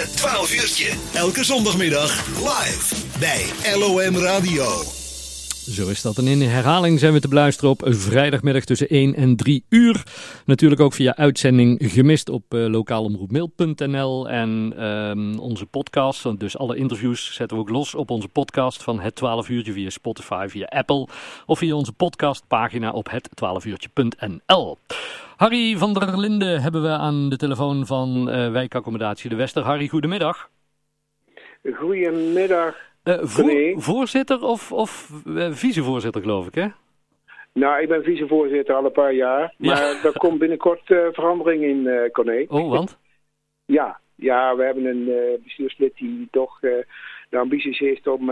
[0.00, 0.88] Het 12 uurtje.
[1.12, 4.99] Elke zondagmiddag live bij LOM Radio.
[5.70, 6.18] Zo is dat.
[6.18, 10.02] En in herhaling zijn we te beluisteren op vrijdagmiddag tussen 1 en 3 uur.
[10.44, 16.38] Natuurlijk ook via uitzending gemist op uh, lokaalomroepmail.nl en um, onze podcast.
[16.40, 19.90] Dus alle interviews zetten we ook los op onze podcast van het 12 uurtje via
[19.90, 21.08] Spotify, via Apple
[21.46, 24.78] of via onze podcastpagina op het 12uurtje.nl.
[25.36, 29.62] Harry van der Linden hebben we aan de telefoon van uh, wijkaccommodatie De Wester.
[29.62, 30.48] Harry, goedemiddag.
[31.74, 32.89] Goedemiddag.
[33.04, 36.66] Uh, voor, voorzitter of, of uh, vicevoorzitter, geloof ik, hè?
[37.52, 39.54] Nou, ik ben vicevoorzitter al een paar jaar.
[39.56, 40.02] Maar ja.
[40.04, 42.44] er komt binnenkort uh, verandering in, uh, Corné.
[42.48, 42.98] Oh, want?
[43.64, 48.30] ja, ja, we hebben een bestuurslid die toch de ambities heeft om,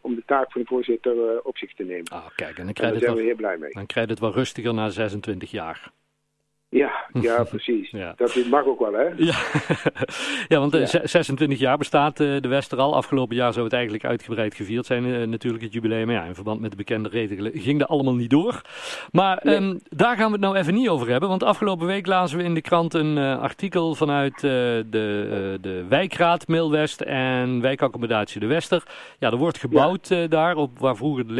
[0.00, 2.08] om de taak van de voorzitter op zich te nemen.
[2.08, 3.70] Ah, kijk, en dan, en daar zijn wel, we heel blij mee.
[3.70, 5.90] Dan krijg je het wel rustiger na 26 jaar.
[6.68, 7.90] Ja, ja precies.
[7.90, 8.14] ja.
[8.16, 9.08] Dat mag ook wel, hè?
[9.16, 9.34] Ja,
[10.52, 11.06] ja want ja.
[11.06, 12.94] 26 jaar bestaat uh, de Wester al.
[12.94, 16.06] Afgelopen jaar zou het eigenlijk uitgebreid gevierd zijn, uh, natuurlijk het jubileum.
[16.06, 18.60] Maar ja, in verband met de bekende regelen ging dat allemaal niet door.
[19.12, 19.56] Maar nee.
[19.56, 21.28] um, daar gaan we het nou even niet over hebben.
[21.28, 24.86] Want afgelopen week lazen we in de krant een uh, artikel vanuit de,
[25.60, 28.82] de wijkraad Middelwest en wijkaccommodatie de Wester.
[29.18, 30.26] Ja, er wordt gebouwd ja.
[30.26, 31.32] daar, op waar vroeger de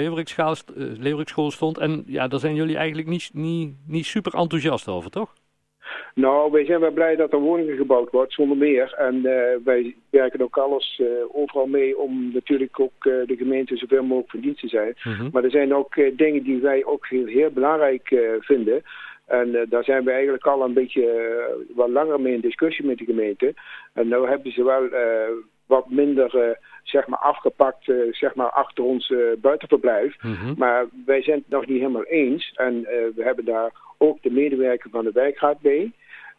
[0.99, 1.79] Leeuwerikschool stond.
[1.79, 5.33] En ja, daar zijn jullie eigenlijk niet, niet, niet super enthousiast over, toch?
[6.15, 8.93] Nou, wij zijn wel blij dat er woningen gebouwd wordt, zonder meer.
[8.93, 9.33] En uh,
[9.65, 14.31] wij werken ook alles uh, overal mee om natuurlijk ook uh, de gemeente zoveel mogelijk
[14.31, 14.97] van dienst te zijn.
[15.05, 15.29] Mm -hmm.
[15.33, 18.83] Maar er zijn ook dingen die wij ook heel, heel belangrijk vinden.
[19.27, 21.07] En daar zijn we eigenlijk al een beetje
[21.75, 23.55] wat langer mee in discussie met de gemeente.
[23.93, 24.89] En nu hebben ze wel
[25.67, 30.23] wat minder zeg maar afgepakt zeg maar achter ons buitenverblijf.
[30.23, 30.55] Mm -hmm.
[30.57, 32.53] Maar wij zijn het nog niet helemaal eens.
[32.55, 32.81] En
[33.15, 35.95] we hebben daar ook de medewerker van de wijkraad mee.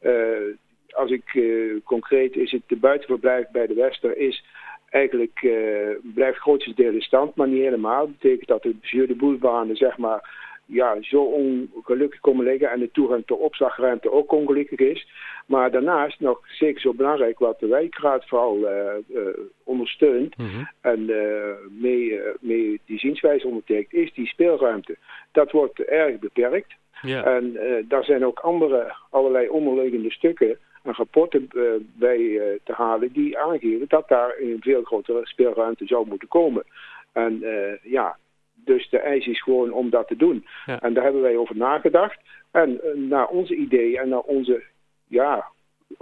[0.05, 0.55] Uh,
[0.89, 4.43] als ik uh, concreet is het de buitenverblijf bij de Wester is
[4.89, 8.05] eigenlijk uh, blijft grotendeels in stand, maar niet helemaal.
[8.05, 12.91] Dat betekent dat de bezuurde boelbanen zeg maar ja, zo ongelukkig komen liggen en de
[12.91, 15.07] toegang tot opslagruimte ook ongelukkig is.
[15.45, 19.27] Maar daarnaast nog zeker zo belangrijk wat de wijkraad vooral uh, uh,
[19.63, 20.69] ondersteunt mm -hmm.
[20.81, 24.97] en uh, mee, mee die zienswijze ondertekent, is die speelruimte.
[25.31, 26.75] Dat wordt erg beperkt.
[27.01, 27.23] Ja.
[27.23, 27.57] En
[27.87, 31.47] daar zijn ook andere allerlei onderliggende stukken en rapporten
[31.93, 36.63] bij te halen die aangeven dat daar een veel grotere speelruimte zou moeten komen.
[37.11, 37.43] En
[37.81, 38.17] ja,
[38.53, 40.45] dus de eis is gewoon om dat te doen.
[40.65, 40.81] Ja.
[40.81, 42.19] En daar hebben wij over nagedacht.
[42.51, 44.63] En naar onze idee en naar onze
[45.07, 45.45] ja,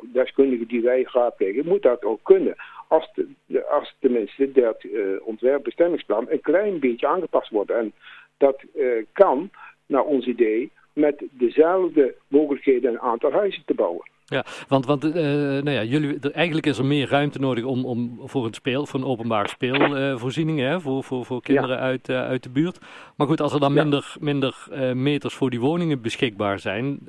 [0.01, 2.55] deskundigen die wij raadplegen, moet dat ook kunnen.
[2.87, 3.11] Als,
[3.45, 7.71] de, als tenminste dat uh, ontwerpbestemmingsplan een klein beetje aangepast wordt.
[7.71, 7.93] En
[8.37, 9.49] dat uh, kan,
[9.85, 14.11] naar ons idee, met dezelfde mogelijkheden een aantal huizen te bouwen.
[14.25, 17.85] Ja, want, want uh, nou ja, jullie, er, eigenlijk is er meer ruimte nodig om,
[17.85, 21.81] om voor een speel, voor een openbare speelvoorziening, uh, voor, voor, voor kinderen ja.
[21.81, 22.79] uit, uh, uit de buurt.
[23.17, 24.25] Maar goed, als er dan minder, ja.
[24.25, 26.99] minder meters voor die woningen beschikbaar zijn,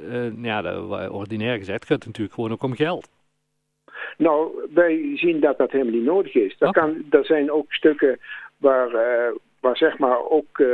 [0.42, 3.08] ja, dat, ordinair gezegd gaat het natuurlijk gewoon ook om geld.
[4.16, 6.56] Nou, wij zien dat dat helemaal niet nodig is.
[6.58, 6.84] Dat Okay.
[6.84, 8.18] kan, er zijn ook stukken
[8.56, 8.90] waar,
[9.64, 10.68] waar zeg maar ook uh,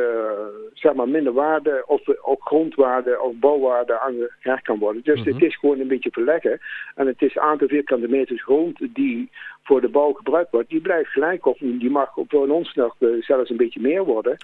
[0.74, 5.02] zeg maar minder waarde of ook grondwaarde of bouwwaarde aan gehecht kan worden.
[5.02, 5.32] Dus Mhm.
[5.32, 6.60] het is gewoon een beetje verleggen.
[6.94, 9.30] En het is aantal vierkante meters grond die
[9.62, 13.22] voor de bouw gebruikt wordt, die blijft gelijk of die mag voor ons nog uh,
[13.22, 14.36] zelfs een beetje meer worden.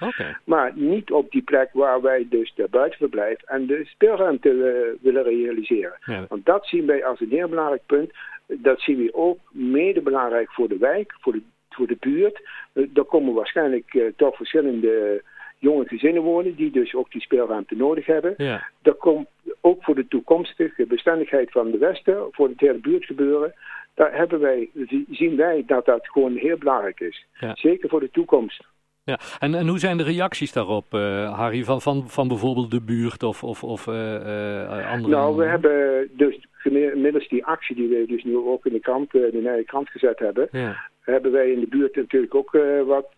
[0.45, 5.23] Maar niet op die plek waar wij dus de buitenverblijf en de speelruimte uh, willen
[5.23, 5.97] realiseren.
[6.05, 6.25] Ja.
[6.29, 8.11] Want dat zien wij als een heel belangrijk punt.
[8.47, 11.43] Dat zien we ook mede belangrijk voor de wijk, voor de,
[11.77, 12.49] voor de buurt.
[12.73, 15.23] Uh, er komen waarschijnlijk uh, toch verschillende
[15.59, 18.35] jonge gezinnen wonen die dus ook die speelruimte nodig hebben.
[18.37, 18.69] Ja.
[18.99, 19.29] Komt
[19.61, 23.55] ook voor de toekomstige bestendigheid van de Westen, voor het hele buurtgebeuren,
[23.95, 24.71] daar hebben wij,
[25.11, 27.27] zien wij dat dat gewoon heel belangrijk is.
[27.41, 27.55] Ja.
[27.55, 28.65] Zeker voor de toekomst.
[29.05, 32.83] Ja, en, en hoe zijn de reacties daarop, uh, Harry, van, van, van bijvoorbeeld de
[32.83, 35.15] buurt of, of, of uh, uh, andere...
[35.15, 36.47] Nou, we hebben dus
[36.95, 40.19] middels die actie die we dus nu ook in de krant, de eigen krant gezet
[40.19, 40.89] hebben, ja.
[41.13, 42.51] Hebben wij in de buurt natuurlijk ook
[42.87, 43.13] wat,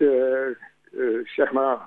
[1.25, 1.79] zeg maar,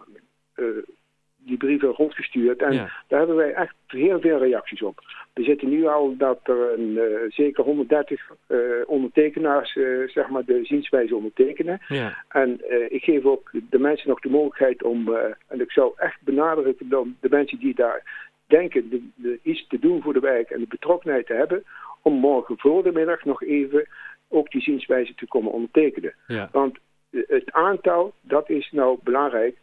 [1.46, 2.62] die brieven rondgestuurd.
[2.62, 2.92] En ja.
[3.08, 5.00] daar hebben wij echt heel veel reacties op.
[5.34, 10.46] We zitten nu al dat er een, uh, zeker 130 uh, ondertekenaars uh, zeg maar
[10.46, 11.82] de zienswijze ondertekenen.
[11.88, 12.24] Ja.
[12.30, 15.16] En ik geef ook de mensen nog de mogelijkheid om,
[15.48, 19.80] en ik zou echt benadrukken dan de mensen die daar denken de, de, iets te
[19.80, 21.64] doen voor de wijk en de betrokkenheid te hebben,
[22.02, 23.88] om morgen voor de middag nog even
[24.32, 26.14] ook die zienswijze te komen ondertekenen.
[26.28, 26.50] Ja.
[26.52, 26.78] Want
[27.10, 29.58] het aantal, dat is nou belangrijk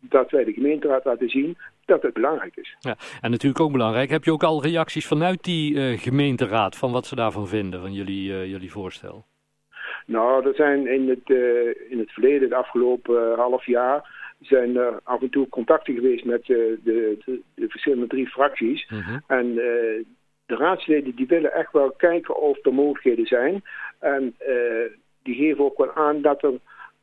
[0.00, 2.76] dat wij de gemeenteraad laten zien dat het belangrijk is.
[2.80, 6.92] Ja, en natuurlijk ook belangrijk, heb je ook al reacties vanuit die uh, gemeenteraad van
[6.92, 9.24] wat ze daarvan vinden, van jullie, uh, jullie voorstel?
[10.06, 11.30] Nou, er zijn in het,
[11.88, 16.44] in het verleden, het afgelopen half jaar, zijn er af en toe contacten geweest met
[16.46, 17.18] de, de,
[17.54, 18.90] de, verschillende drie fracties.
[18.90, 19.18] Mhm.
[19.26, 19.54] En
[20.48, 23.62] de raadsleden die willen echt wel kijken of er mogelijkheden zijn.
[23.98, 24.36] En
[25.22, 26.52] die geven ook wel aan dat er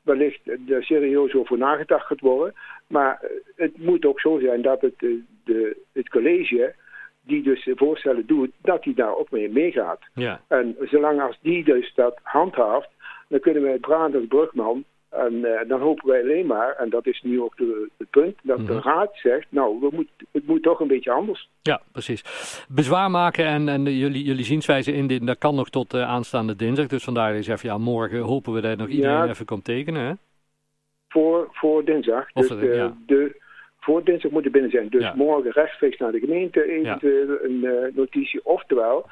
[0.02, 2.54] wellicht er serieus over nagedacht gaat worden.
[2.88, 3.22] Maar
[3.56, 5.00] het moet ook zo zijn dat het,
[5.44, 6.76] de, het college
[7.22, 10.00] die dus de voorstellen doet, dat die daar ook mee meegaat.
[10.14, 10.42] Ja.
[10.48, 12.90] En zolang als die dus dat handhaaft,
[13.28, 14.84] dan kunnen wij praten als brugman.
[15.16, 18.38] En uh, dan hopen wij alleen maar, en dat is nu ook de, het punt,
[18.44, 18.88] dat de mhm.
[18.88, 21.50] raad zegt, nou, we moet, het moet toch een beetje anders.
[21.62, 22.24] Ja, precies.
[22.70, 26.56] Bezwaar maken en, en jullie, jullie zienswijze in dit, dat kan nog tot uh, aanstaande
[26.56, 26.88] dinsdag.
[26.88, 30.14] Dus vandaar je zegt, ja, morgen hopen we dat nog iedereen even komt tekenen, hè?
[31.08, 32.28] Voor, voor dinsdag.
[32.34, 33.44] Of dus de, de
[33.86, 34.90] voor dinsdag moeten binnen zijn.
[34.90, 38.40] Dus morgen rechtstreeks naar de gemeente eventueel een uh, notitie.
[38.44, 39.10] Oftewel,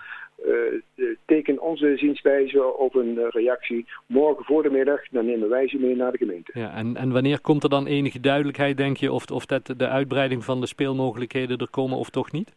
[1.25, 5.07] teken onze zienswijze of een reactie morgen voor de middag.
[5.09, 6.51] Dan nemen wij ze mee naar de gemeente.
[6.53, 9.87] Ja, en, en wanneer komt er dan enige duidelijkheid, denk je, of, of dat de
[9.87, 12.55] uitbreiding van de speelmogelijkheden er komen of toch niet?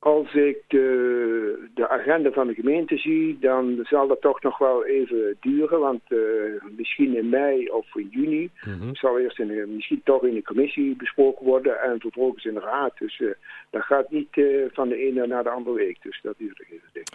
[0.00, 4.84] Als ik de, de, agenda van de gemeente zie, dan zal dat toch nog wel
[4.84, 5.80] even duren.
[5.80, 6.18] Want uh,
[6.76, 10.96] misschien in mei of in juni mm zal eerst in, misschien toch in de commissie
[10.96, 12.92] besproken worden en vervolgens in de raad.
[12.98, 13.30] Dus uh,
[13.70, 16.02] dat gaat niet uh, van de ene naar de andere week.
[16.02, 17.08] Dus dat duurt even, denk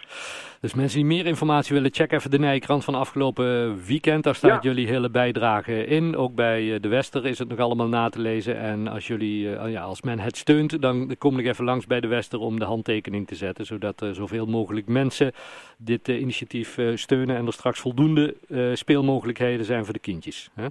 [0.60, 4.24] Dus mensen die meer informatie willen, check even de Nijkrant van afgelopen weekend.
[4.24, 6.16] Daar staat jullie hele bijdrage in.
[6.16, 8.58] Ook bij de Wester is het nog allemaal na te lezen.
[8.58, 12.08] En als, jullie, ja, als men het steunt, dan kom ik even langs bij de
[12.08, 15.32] Wester om de handtekening te zetten, zodat uh, zoveel mogelijk mensen
[15.78, 18.34] dit uh, initiatief uh, steunen en er straks voldoende
[18.74, 20.50] speelmogelijkheden zijn voor de kindjes.
[20.54, 20.66] Hè?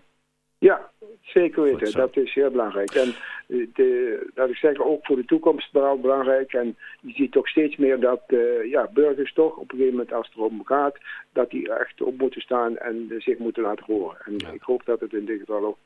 [0.58, 0.90] Ja,
[1.22, 1.92] zeker weten.
[1.92, 2.92] Dat is heel belangrijk.
[2.92, 3.14] En
[3.48, 6.54] de, dat is zeker ook voor de toekomst belangrijk.
[6.54, 8.22] En je ziet toch steeds meer dat
[8.70, 10.98] ja, burgers toch op een gegeven moment als het erom gaat,
[11.34, 14.18] dat die echt op moeten staan en zich moeten laten horen.
[14.26, 15.78] En ik hoop dat het in dit geval ook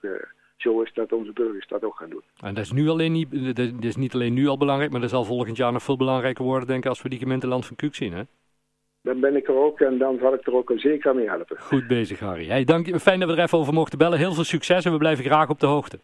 [0.57, 2.23] zo is dat onze burgers dat ook gaan doen.
[2.41, 5.09] En dat is, nu alleen niet, dat is niet alleen nu al belangrijk, maar dat
[5.09, 7.95] zal volgend jaar nog veel belangrijker worden, denk ik, als we die gemeenteland van Kuuk
[7.95, 8.21] zien, hè?
[9.01, 11.57] Dan ben ik er ook en dan zal ik er ook zeker mee helpen.
[11.59, 12.47] Goed bezig, Harry.
[12.47, 14.17] Hey, dank, fijn dat we er even over mochten bellen.
[14.17, 15.99] Heel veel succes en we blijven graag op de hoogte.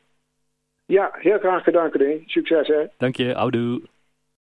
[0.86, 1.92] Ja, heel graag gedaan,
[2.26, 2.86] Succes, hè.
[2.98, 3.82] Dank je, oudoe.